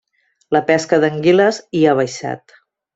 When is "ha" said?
1.93-1.97